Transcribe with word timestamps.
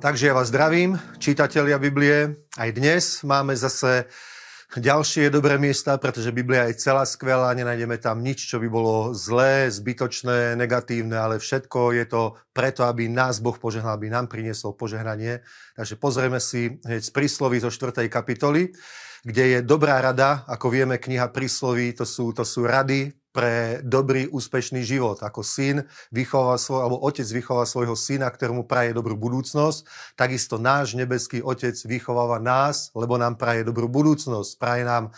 Takže 0.00 0.32
ja 0.32 0.34
vás 0.34 0.48
zdravím, 0.48 0.96
čítatelia 1.20 1.76
Biblie. 1.76 2.48
Aj 2.56 2.72
dnes 2.72 3.20
máme 3.20 3.52
zase 3.52 4.08
ďalšie 4.72 5.28
dobré 5.28 5.60
miesta, 5.60 5.92
pretože 6.00 6.32
Biblia 6.32 6.72
je 6.72 6.80
celá 6.80 7.04
skvelá, 7.04 7.52
nenájdeme 7.52 8.00
tam 8.00 8.24
nič, 8.24 8.48
čo 8.48 8.56
by 8.64 8.68
bolo 8.72 9.12
zlé, 9.12 9.68
zbytočné, 9.68 10.56
negatívne, 10.56 11.20
ale 11.20 11.36
všetko 11.36 11.92
je 12.00 12.08
to 12.08 12.32
preto, 12.56 12.88
aby 12.88 13.12
nás 13.12 13.44
Boh 13.44 13.60
požehnal, 13.60 14.00
aby 14.00 14.08
nám 14.08 14.24
priniesol 14.24 14.72
požehnanie. 14.72 15.44
Takže 15.76 16.00
pozrieme 16.00 16.40
si 16.40 16.80
hneď 16.80 17.04
z 17.04 17.12
prísloví 17.12 17.60
zo 17.60 17.68
4. 17.68 18.08
kapitoly, 18.08 18.72
kde 19.20 19.44
je 19.52 19.58
dobrá 19.60 20.00
rada, 20.00 20.48
ako 20.48 20.72
vieme, 20.72 20.96
kniha 20.96 21.28
prísloví, 21.28 21.92
to 21.92 22.08
sú, 22.08 22.32
to 22.32 22.48
sú 22.48 22.64
rady 22.64 23.19
pre 23.30 23.78
dobrý, 23.86 24.26
úspešný 24.26 24.82
život. 24.82 25.22
Ako 25.22 25.46
syn 25.46 25.86
vychová 26.10 26.58
svoj, 26.58 26.82
alebo 26.82 26.98
otec 27.06 27.26
vychová 27.30 27.62
svojho 27.62 27.94
syna, 27.94 28.26
ktorému 28.26 28.66
praje 28.66 28.90
dobrú 28.90 29.14
budúcnosť, 29.14 29.86
takisto 30.18 30.58
náš 30.58 30.98
nebeský 30.98 31.38
otec 31.38 31.78
vychováva 31.86 32.42
nás, 32.42 32.90
lebo 32.92 33.14
nám 33.14 33.38
praje 33.38 33.62
dobrú 33.62 33.86
budúcnosť. 33.86 34.50
Praje 34.58 34.82
nám 34.82 35.14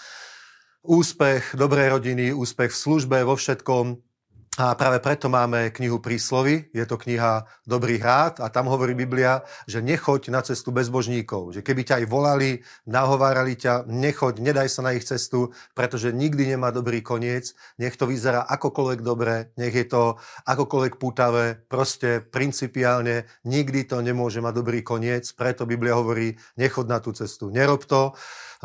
úspech, 0.85 1.57
dobré 1.57 1.89
rodiny, 1.89 2.37
úspech 2.37 2.75
v 2.75 2.81
službe, 2.85 3.17
vo 3.25 3.39
všetkom, 3.39 4.12
a 4.53 4.77
práve 4.77 5.01
preto 5.01 5.33
máme 5.33 5.73
knihu 5.73 5.97
Príslovy, 5.97 6.69
je 6.77 6.85
to 6.85 7.01
kniha 7.01 7.49
Dobrých 7.65 8.05
rád 8.05 8.35
a 8.45 8.53
tam 8.53 8.69
hovorí 8.69 8.93
Biblia, 8.93 9.41
že 9.65 9.81
nechoď 9.81 10.29
na 10.29 10.45
cestu 10.45 10.69
bezbožníkov. 10.77 11.57
Že 11.57 11.65
keby 11.65 11.83
ťa 11.89 11.95
aj 11.97 12.05
volali, 12.05 12.61
nahovárali 12.85 13.57
ťa, 13.57 13.89
nechoď, 13.89 14.45
nedaj 14.45 14.69
sa 14.69 14.85
na 14.85 14.93
ich 14.93 15.09
cestu, 15.09 15.57
pretože 15.73 16.13
nikdy 16.13 16.53
nemá 16.53 16.69
dobrý 16.69 17.01
koniec. 17.01 17.57
Nech 17.81 17.97
to 17.97 18.05
vyzerá 18.05 18.45
akokoľvek 18.45 19.01
dobre, 19.01 19.57
nech 19.57 19.73
je 19.73 19.89
to 19.89 20.21
akokoľvek 20.45 21.01
pútavé, 21.01 21.57
proste 21.57 22.21
principiálne 22.21 23.25
nikdy 23.49 23.89
to 23.89 24.05
nemôže 24.05 24.45
mať 24.45 24.53
dobrý 24.53 24.85
koniec. 24.85 25.33
Preto 25.33 25.65
Biblia 25.65 25.97
hovorí, 25.97 26.37
nechod 26.61 26.93
na 26.93 27.01
tú 27.01 27.17
cestu, 27.17 27.49
nerob 27.49 27.89
to 27.89 28.13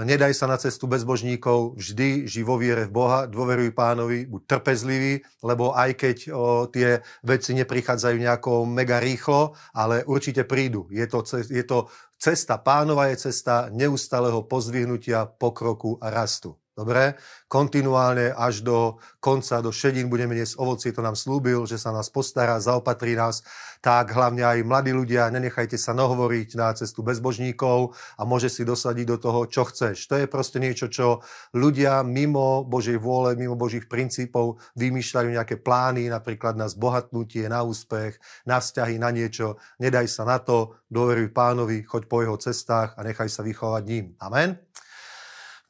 nedaj 0.05 0.33
sa 0.37 0.45
na 0.45 0.61
cestu 0.61 0.85
bezbožníkov, 0.85 1.73
vždy 1.73 2.29
ži 2.29 2.45
vo 2.45 2.61
viere 2.61 2.85
v 2.85 2.93
Boha, 2.93 3.25
dôveruj 3.25 3.73
pánovi, 3.73 4.29
buď 4.29 4.41
trpezlivý, 4.45 5.25
lebo 5.41 5.73
aj 5.77 5.91
keď 5.93 6.17
o, 6.33 6.65
tie 6.73 7.05
veci 7.21 7.53
neprichádzajú 7.53 8.17
nejako 8.17 8.65
mega 8.65 8.97
rýchlo, 8.97 9.53
ale 9.77 10.01
určite 10.09 10.49
prídu. 10.49 10.89
Je 10.89 11.05
to, 11.05 11.21
je 11.29 11.61
to 11.61 11.85
cesta, 12.17 12.57
pánova 12.57 13.13
je 13.13 13.29
cesta 13.29 13.69
neustáleho 13.69 14.49
pozdvihnutia, 14.49 15.29
pokroku 15.29 16.01
a 16.01 16.09
rastu. 16.09 16.57
Dobre? 16.77 17.17
Kontinuálne 17.49 18.37
až 18.37 18.61
do 18.61 19.01
konca, 19.17 19.65
do 19.65 19.73
šedín 19.73 20.13
budeme 20.13 20.37
niesť 20.37 20.61
ovocie, 20.61 20.93
to 20.93 21.01
nám 21.01 21.17
slúbil, 21.17 21.65
že 21.65 21.81
sa 21.81 21.89
nás 21.89 22.05
postará, 22.13 22.61
zaopatrí 22.61 23.17
nás. 23.17 23.41
Tak 23.81 24.13
hlavne 24.13 24.45
aj 24.45 24.61
mladí 24.61 24.93
ľudia, 24.93 25.33
nenechajte 25.33 25.73
sa 25.73 25.97
nahovoriť 25.97 26.53
na 26.53 26.69
cestu 26.77 27.01
bezbožníkov 27.01 27.97
a 28.13 28.21
môže 28.29 28.53
si 28.53 28.61
dosadiť 28.61 29.05
do 29.09 29.17
toho, 29.17 29.49
čo 29.49 29.65
chceš. 29.65 30.05
To 30.05 30.21
je 30.21 30.29
proste 30.29 30.61
niečo, 30.61 30.85
čo 30.85 31.25
ľudia 31.57 32.05
mimo 32.05 32.61
Božej 32.61 33.01
vôle, 33.01 33.33
mimo 33.33 33.57
Božích 33.57 33.89
princípov 33.89 34.61
vymýšľajú 34.77 35.33
nejaké 35.33 35.57
plány, 35.57 36.13
napríklad 36.13 36.53
na 36.53 36.69
zbohatnutie, 36.69 37.49
na 37.49 37.65
úspech, 37.65 38.21
na 38.45 38.61
vzťahy, 38.61 39.01
na 39.01 39.09
niečo. 39.09 39.57
Nedaj 39.81 40.05
sa 40.13 40.29
na 40.29 40.37
to, 40.37 40.77
dôveruj 40.93 41.33
pánovi, 41.33 41.81
choď 41.89 42.05
po 42.05 42.21
jeho 42.21 42.37
cestách 42.37 42.93
a 42.93 43.01
nechaj 43.01 43.33
sa 43.33 43.41
vychovať 43.41 43.83
ním. 43.89 44.13
Amen. 44.21 44.61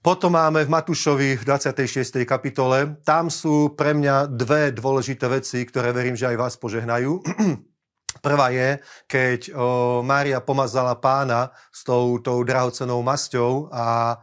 Potom 0.08 0.39
máme 0.39 0.63
v 0.63 0.72
Matúšovi 0.72 1.36
v 1.36 1.44
26. 1.44 2.23
kapitole. 2.23 2.95
Tam 3.03 3.27
sú 3.27 3.75
pre 3.75 3.91
mňa 3.91 4.31
dve 4.31 4.72
dôležité 4.72 5.27
veci, 5.27 5.67
ktoré 5.67 5.91
verím, 5.91 6.16
že 6.16 6.31
aj 6.31 6.38
vás 6.39 6.55
požehnajú. 6.55 7.19
Prvá 8.23 8.47
je, 8.55 8.80
keď 9.03 9.52
Mária 10.08 10.39
pomazala 10.39 10.95
pána 10.95 11.52
s 11.75 11.83
tou, 11.83 12.23
tou 12.23 12.39
drahocenou 12.47 13.03
masťou 13.03 13.67
a 13.67 14.16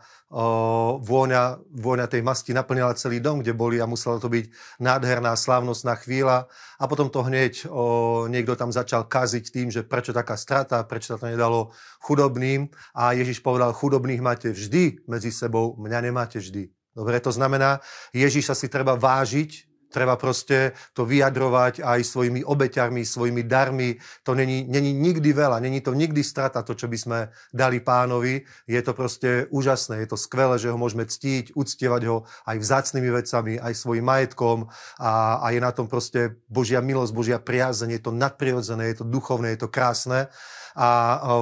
vôňa, 0.98 1.62
vôňa 1.70 2.10
tej 2.10 2.26
masti 2.26 2.50
naplňala 2.50 2.98
celý 2.98 3.22
dom, 3.22 3.38
kde 3.38 3.54
boli 3.54 3.78
a 3.78 3.86
musela 3.86 4.18
to 4.18 4.26
byť 4.26 4.50
nádherná, 4.82 5.38
slávnostná 5.38 5.94
chvíľa. 6.02 6.50
A 6.82 6.90
potom 6.90 7.06
to 7.06 7.22
hneď 7.22 7.70
o, 7.70 8.26
niekto 8.26 8.58
tam 8.58 8.74
začal 8.74 9.06
kaziť 9.06 9.44
tým, 9.54 9.68
že 9.70 9.86
prečo 9.86 10.10
taká 10.10 10.34
strata, 10.34 10.82
prečo 10.82 11.14
sa 11.14 11.22
to 11.22 11.30
nedalo 11.30 11.70
chudobným. 12.02 12.66
A 12.98 13.14
Ježiš 13.14 13.46
povedal, 13.46 13.70
chudobných 13.70 14.18
máte 14.18 14.50
vždy 14.50 15.06
medzi 15.06 15.30
sebou, 15.30 15.78
mňa 15.78 15.98
nemáte 16.10 16.42
vždy. 16.42 16.66
Dobre, 16.94 17.18
to 17.22 17.30
znamená, 17.30 17.82
Ježiša 18.14 18.54
si 18.58 18.66
treba 18.70 18.98
vážiť 18.98 19.73
Treba 19.94 20.18
proste 20.18 20.74
to 20.90 21.06
vyjadrovať 21.06 21.78
aj 21.78 22.02
svojimi 22.02 22.42
obeťami, 22.42 23.06
svojimi 23.06 23.46
darmi. 23.46 23.94
To 24.26 24.34
není, 24.34 24.66
není 24.66 24.90
nikdy 24.90 25.30
veľa, 25.30 25.62
není 25.62 25.78
to 25.78 25.94
nikdy 25.94 26.26
strata, 26.26 26.66
to, 26.66 26.74
čo 26.74 26.90
by 26.90 26.98
sme 26.98 27.18
dali 27.54 27.78
pánovi. 27.78 28.42
Je 28.66 28.82
to 28.82 28.90
proste 28.90 29.46
úžasné, 29.54 30.02
je 30.02 30.10
to 30.10 30.18
skvelé, 30.18 30.58
že 30.58 30.74
ho 30.74 30.74
môžeme 30.74 31.06
ctiť, 31.06 31.54
uctievať 31.54 32.02
ho 32.10 32.26
aj 32.50 32.56
vzácnými 32.58 33.10
vecami, 33.14 33.62
aj 33.62 33.74
svojim 33.78 34.02
majetkom 34.02 34.66
a, 34.98 35.38
a 35.38 35.46
je 35.54 35.62
na 35.62 35.70
tom 35.70 35.86
proste 35.86 36.42
Božia 36.50 36.82
milosť, 36.82 37.14
Božia 37.14 37.38
priazeň, 37.38 37.94
je 37.94 38.02
to 38.02 38.10
nadprirodzené, 38.10 38.90
je 38.90 38.98
to 38.98 39.06
duchovné, 39.06 39.54
je 39.54 39.62
to 39.62 39.70
krásne 39.70 40.26
a 40.74 40.90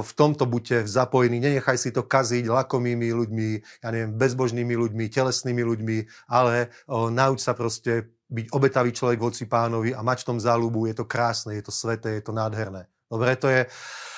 v 0.05 0.11
tomto 0.13 0.45
buďte 0.45 0.85
zapojení. 0.85 1.41
Nenechaj 1.41 1.77
si 1.81 1.89
to 1.89 2.05
kaziť 2.05 2.45
lakomými 2.45 3.09
ľuďmi, 3.09 3.49
ja 3.81 3.89
neviem, 3.89 4.13
bezbožnými 4.13 4.73
ľuďmi, 4.77 5.09
telesnými 5.09 5.63
ľuďmi, 5.65 5.97
ale 6.29 6.69
o, 6.85 7.09
nauč 7.09 7.41
sa 7.41 7.57
proste 7.57 8.13
byť 8.33 8.49
obetavý 8.49 8.89
človek 8.89 9.21
voci 9.21 9.45
pánovi 9.45 9.93
a 9.93 10.01
mať 10.01 10.25
v 10.25 10.27
tom 10.33 10.39
záľubu, 10.41 10.89
je 10.89 10.97
to 10.97 11.05
krásne, 11.05 11.53
je 11.53 11.61
to 11.61 11.69
sveté, 11.69 12.17
je 12.17 12.23
to 12.25 12.33
nádherné. 12.33 12.89
Dobre, 13.05 13.37
to 13.37 13.45
je 13.45 13.69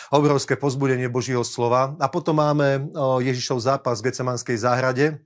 obrovské 0.08 0.56
pozbudenie 0.56 1.12
Božieho 1.12 1.44
slova. 1.44 2.00
A 2.00 2.08
potom 2.08 2.40
máme 2.40 2.88
Ježišov 3.20 3.59
zápas 3.59 4.00
v 4.00 4.08
Gecemanskej 4.08 4.56
záhrade, 4.56 5.20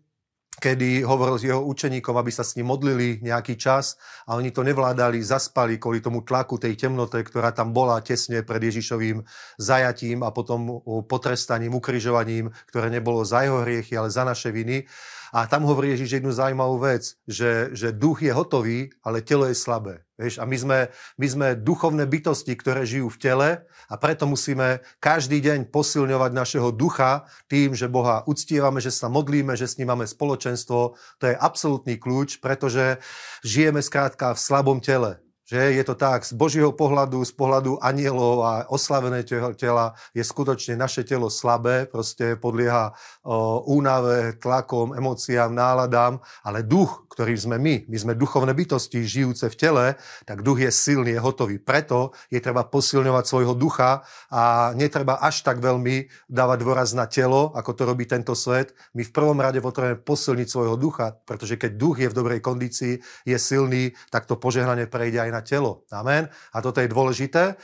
kedy 0.60 1.08
hovoril 1.08 1.38
s 1.40 1.48
jeho 1.48 1.64
učeníkom, 1.64 2.18
aby 2.20 2.32
sa 2.34 2.44
s 2.44 2.60
ním 2.60 2.74
modlili 2.74 3.24
nejaký 3.24 3.56
čas 3.56 3.96
a 4.28 4.36
oni 4.36 4.52
to 4.52 4.66
nevládali, 4.66 5.24
zaspali 5.24 5.80
kvôli 5.80 6.04
tomu 6.04 6.26
tlaku 6.26 6.60
tej 6.60 6.76
temnote, 6.76 7.22
ktorá 7.24 7.56
tam 7.56 7.72
bola 7.72 8.02
tesne 8.04 8.44
pred 8.44 8.60
Ježišovým 8.60 9.24
zajatím 9.56 10.26
a 10.28 10.36
potom 10.36 10.84
potrestaním, 11.08 11.78
ukrižovaním, 11.80 12.52
ktoré 12.68 12.92
nebolo 12.92 13.24
za 13.24 13.48
jeho 13.48 13.64
hriechy, 13.64 13.96
ale 13.96 14.12
za 14.12 14.28
naše 14.28 14.52
viny. 14.52 14.84
A 15.32 15.46
tam 15.48 15.64
hovorí 15.64 15.94
Ježiš 15.96 16.20
jednu 16.20 16.34
zaujímavú 16.34 16.82
vec, 16.82 17.16
že, 17.30 17.70
že 17.78 17.96
duch 17.96 18.26
je 18.26 18.34
hotový, 18.34 18.90
ale 19.06 19.22
telo 19.24 19.48
je 19.48 19.56
slabé. 19.56 20.09
Vieš, 20.20 20.36
a 20.38 20.44
my 20.44 20.58
sme, 20.60 20.80
my 21.16 21.28
sme 21.32 21.48
duchovné 21.56 22.04
bytosti, 22.04 22.52
ktoré 22.60 22.84
žijú 22.84 23.08
v 23.08 23.22
tele 23.24 23.50
a 23.88 23.96
preto 23.96 24.28
musíme 24.28 24.84
každý 25.00 25.40
deň 25.40 25.72
posilňovať 25.72 26.32
našeho 26.36 26.76
ducha 26.76 27.24
tým, 27.48 27.72
že 27.72 27.88
Boha 27.88 28.28
uctievame, 28.28 28.84
že 28.84 28.92
sa 28.92 29.08
modlíme, 29.08 29.56
že 29.56 29.72
s 29.72 29.80
ním 29.80 29.96
máme 29.96 30.04
spoločenstvo. 30.04 31.00
To 31.00 31.24
je 31.24 31.40
absolútny 31.40 31.96
kľúč, 31.96 32.44
pretože 32.44 33.00
žijeme 33.48 33.80
skrátka 33.80 34.36
v 34.36 34.44
slabom 34.44 34.84
tele. 34.84 35.24
Že 35.50 35.82
je 35.82 35.84
to 35.84 35.98
tak, 35.98 36.30
z 36.30 36.38
Božieho 36.38 36.70
pohľadu, 36.70 37.26
z 37.26 37.34
pohľadu 37.34 37.82
anielov 37.82 38.46
a 38.46 38.54
oslavené 38.70 39.26
tela 39.58 39.98
je 40.14 40.22
skutočne 40.22 40.78
naše 40.78 41.02
telo 41.02 41.26
slabé, 41.26 41.90
proste 41.90 42.38
podlieha 42.38 42.94
o, 43.26 43.66
únave, 43.66 44.38
tlakom, 44.38 44.94
emóciám, 44.94 45.50
náladám, 45.50 46.22
ale 46.46 46.62
duch, 46.62 47.10
ktorý 47.10 47.34
sme 47.34 47.58
my, 47.58 47.90
my 47.90 47.98
sme 47.98 48.14
duchovné 48.14 48.54
bytosti 48.54 49.02
žijúce 49.02 49.50
v 49.50 49.58
tele, 49.58 49.86
tak 50.30 50.46
duch 50.46 50.62
je 50.62 50.70
silný, 50.70 51.18
je 51.18 51.22
hotový. 51.26 51.58
Preto 51.58 52.14
je 52.30 52.38
treba 52.38 52.62
posilňovať 52.70 53.26
svojho 53.26 53.58
ducha 53.58 54.06
a 54.30 54.78
netreba 54.78 55.18
až 55.18 55.42
tak 55.42 55.66
veľmi 55.66 56.30
dávať 56.30 56.58
dôraz 56.62 56.94
na 56.94 57.10
telo, 57.10 57.58
ako 57.58 57.74
to 57.74 57.90
robí 57.90 58.06
tento 58.06 58.38
svet. 58.38 58.78
My 58.94 59.02
v 59.02 59.10
prvom 59.10 59.42
rade 59.42 59.58
potrebujeme 59.66 59.98
posilniť 59.98 60.46
svojho 60.46 60.78
ducha, 60.78 61.18
pretože 61.26 61.58
keď 61.58 61.72
duch 61.74 61.98
je 62.06 62.08
v 62.14 62.18
dobrej 62.22 62.40
kondícii, 62.46 63.02
je 63.26 63.38
silný, 63.42 63.98
tak 64.14 64.30
to 64.30 64.38
požehnanie 64.38 64.86
prejde 64.86 65.26
aj 65.26 65.32
na 65.34 65.39
na 65.40 65.42
telo. 65.42 65.88
Amen. 65.96 66.28
A 66.52 66.60
toto 66.60 66.84
je 66.84 66.92
dôležité. 66.92 67.56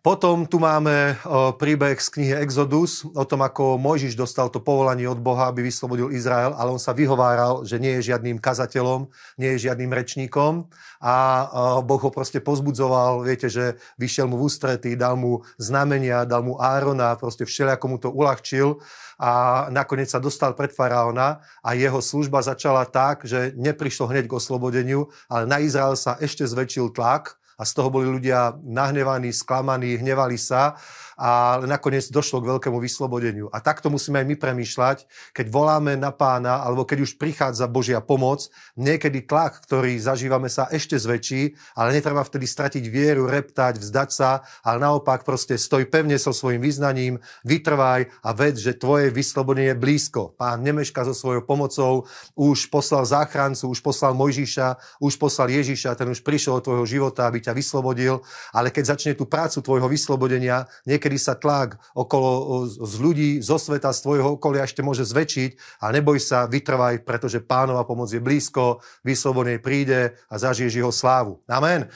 Potom 0.00 0.48
tu 0.48 0.56
máme 0.56 1.20
príbeh 1.60 2.00
z 2.00 2.08
knihy 2.08 2.34
Exodus 2.40 3.04
o 3.04 3.20
tom, 3.28 3.44
ako 3.44 3.76
Mojžiš 3.76 4.16
dostal 4.16 4.48
to 4.48 4.56
povolanie 4.56 5.04
od 5.04 5.20
Boha, 5.20 5.52
aby 5.52 5.60
vyslobodil 5.60 6.08
Izrael, 6.08 6.56
ale 6.56 6.72
on 6.72 6.80
sa 6.80 6.96
vyhováral, 6.96 7.68
že 7.68 7.76
nie 7.76 8.00
je 8.00 8.08
žiadnym 8.08 8.40
kazateľom, 8.40 9.12
nie 9.36 9.52
je 9.52 9.68
žiadnym 9.68 9.92
rečníkom. 9.92 10.72
A 11.04 11.44
Boh 11.84 12.00
ho 12.00 12.08
proste 12.08 12.40
pozbudzoval, 12.40 13.28
viete, 13.28 13.52
že 13.52 13.76
vyšiel 14.00 14.24
mu 14.24 14.40
v 14.40 14.48
ústretí, 14.48 14.96
dal 14.96 15.20
mu 15.20 15.44
znamenia, 15.60 16.24
dal 16.24 16.48
mu 16.48 16.56
Árona, 16.56 17.20
proste 17.20 17.44
všelijako 17.44 17.84
mu 17.84 17.96
to 18.00 18.08
uľahčil. 18.08 18.80
A 19.20 19.68
nakoniec 19.68 20.08
sa 20.08 20.16
dostal 20.16 20.56
pred 20.56 20.72
faraóna 20.72 21.44
a 21.60 21.76
jeho 21.76 22.00
služba 22.00 22.40
začala 22.40 22.88
tak, 22.88 23.28
že 23.28 23.52
neprišlo 23.52 24.08
hneď 24.08 24.32
k 24.32 24.36
oslobodeniu, 24.40 25.12
ale 25.28 25.44
na 25.44 25.60
Izrael 25.60 25.92
sa 25.92 26.16
ešte 26.16 26.48
zväčšil 26.48 26.96
tlak 26.96 27.36
a 27.60 27.68
z 27.68 27.76
toho 27.76 27.92
boli 27.92 28.08
ľudia 28.08 28.56
nahnevaní, 28.64 29.36
sklamaní, 29.36 30.00
hnevali 30.00 30.40
sa 30.40 30.80
a 31.20 31.60
nakoniec 31.68 32.08
došlo 32.08 32.40
k 32.40 32.48
veľkému 32.56 32.80
vyslobodeniu. 32.80 33.52
A 33.52 33.60
takto 33.60 33.92
musíme 33.92 34.24
aj 34.24 34.26
my 34.32 34.36
premýšľať, 34.40 35.04
keď 35.36 35.46
voláme 35.52 35.92
na 36.00 36.08
pána, 36.16 36.64
alebo 36.64 36.88
keď 36.88 37.04
už 37.04 37.20
prichádza 37.20 37.68
Božia 37.68 38.00
pomoc, 38.00 38.48
niekedy 38.80 39.28
tlak, 39.28 39.60
ktorý 39.68 40.00
zažívame 40.00 40.48
sa 40.48 40.64
ešte 40.72 40.96
zväčší, 40.96 41.52
ale 41.76 41.92
netreba 41.92 42.24
vtedy 42.24 42.48
stratiť 42.48 42.84
vieru, 42.88 43.28
reptať, 43.28 43.76
vzdať 43.76 44.08
sa, 44.08 44.40
ale 44.64 44.80
naopak 44.80 45.28
proste 45.28 45.60
stoj 45.60 45.84
pevne 45.92 46.16
so 46.16 46.32
svojím 46.32 46.64
vyznaním, 46.64 47.14
vytrvaj 47.44 48.08
a 48.24 48.32
ved, 48.32 48.56
že 48.56 48.80
tvoje 48.80 49.12
vyslobodenie 49.12 49.76
je 49.76 49.82
blízko. 49.82 50.32
Pán 50.40 50.64
nemeška 50.64 51.04
so 51.04 51.12
svojou 51.12 51.44
pomocou, 51.44 52.08
už 52.32 52.72
poslal 52.72 53.04
záchrancu, 53.04 53.68
už 53.68 53.84
poslal 53.84 54.16
Mojžiša, 54.16 54.96
už 55.04 55.20
poslal 55.20 55.52
Ježiša, 55.52 56.00
ten 56.00 56.08
už 56.08 56.24
prišiel 56.24 56.64
do 56.64 56.72
tvojho 56.72 56.88
života, 56.88 57.28
aby 57.28 57.44
ťa 57.44 57.49
vyslobodil, 57.54 58.20
ale 58.50 58.74
keď 58.74 58.96
začne 58.96 59.12
tú 59.14 59.24
prácu 59.28 59.62
tvojho 59.62 59.86
vyslobodenia, 59.86 60.66
niekedy 60.84 61.16
sa 61.16 61.38
tlak 61.38 61.78
okolo 61.94 62.64
z 62.68 62.94
ľudí, 62.98 63.30
zo 63.40 63.56
sveta, 63.56 63.94
z 63.94 64.02
tvojho 64.04 64.36
okolia 64.36 64.66
ešte 64.66 64.82
môže 64.82 65.06
zväčšiť 65.06 65.82
a 65.84 65.92
neboj 65.94 66.18
sa, 66.18 66.50
vytrvaj, 66.50 67.06
pretože 67.06 67.42
pánova 67.42 67.86
pomoc 67.86 68.10
je 68.10 68.20
blízko, 68.20 68.82
vyslobodne 69.06 69.62
príde 69.62 70.18
a 70.26 70.34
zažiješ 70.36 70.74
jeho 70.74 70.92
slávu. 70.92 71.40
Amen. 71.46 71.86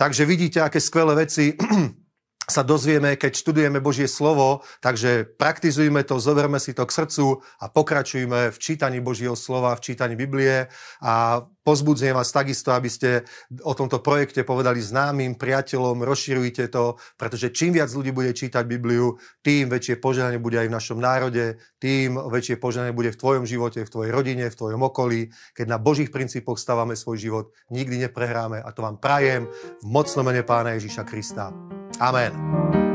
Takže 0.00 0.24
vidíte, 0.24 0.64
aké 0.64 0.80
skvelé 0.80 1.12
veci 1.14 1.54
sa 2.50 2.66
dozvieme, 2.66 3.14
keď 3.14 3.32
študujeme 3.38 3.78
Božie 3.78 4.10
slovo, 4.10 4.66
takže 4.82 5.24
praktizujme 5.38 6.02
to, 6.02 6.18
zoberme 6.18 6.58
si 6.58 6.74
to 6.74 6.82
k 6.82 6.92
srdcu 6.92 7.38
a 7.62 7.70
pokračujme 7.70 8.50
v 8.50 8.56
čítaní 8.58 8.98
Božieho 8.98 9.38
slova, 9.38 9.78
v 9.78 9.94
čítaní 9.94 10.18
Biblie 10.18 10.66
a 11.00 11.46
pozbudzujem 11.62 12.16
vás 12.16 12.34
takisto, 12.34 12.74
aby 12.74 12.90
ste 12.90 13.22
o 13.62 13.72
tomto 13.78 14.02
projekte 14.02 14.42
povedali 14.42 14.82
známym, 14.82 15.38
priateľom, 15.38 16.02
rozširujte 16.02 16.66
to, 16.72 16.98
pretože 17.14 17.54
čím 17.54 17.78
viac 17.78 17.94
ľudí 17.94 18.10
bude 18.10 18.34
čítať 18.34 18.66
Bibliu, 18.66 19.14
tým 19.44 19.70
väčšie 19.70 20.02
požehnanie 20.02 20.42
bude 20.42 20.58
aj 20.58 20.66
v 20.66 20.76
našom 20.76 20.98
národe, 20.98 21.62
tým 21.78 22.18
väčšie 22.18 22.58
požehnanie 22.58 22.96
bude 22.96 23.14
v 23.14 23.20
tvojom 23.20 23.44
živote, 23.46 23.86
v 23.86 23.92
tvojej 23.92 24.10
rodine, 24.10 24.50
v 24.50 24.58
tvojom 24.58 24.82
okolí. 24.82 25.30
Keď 25.54 25.66
na 25.70 25.78
Božích 25.78 26.10
princípoch 26.10 26.58
stávame 26.58 26.98
svoj 26.98 27.22
život, 27.22 27.46
nikdy 27.70 28.10
neprehráme 28.10 28.58
a 28.58 28.68
to 28.74 28.82
vám 28.82 28.98
prajem 28.98 29.46
v 29.78 29.84
mocnom 29.86 30.26
mene 30.26 30.42
Pána 30.42 30.74
Ježíša 30.74 31.06
Krista. 31.06 31.79
Amen. 32.00 32.89